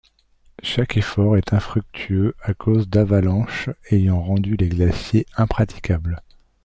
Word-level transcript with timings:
Chaque 0.63 0.97
effort 0.97 1.37
est 1.37 1.53
infructueux 1.53 2.33
à 2.41 2.55
cause 2.55 2.89
d'avalanches 2.89 3.69
ayant 3.91 4.19
rendu 4.23 4.55
les 4.55 4.67
glaciers 4.69 5.27
impraticables. 5.37 6.23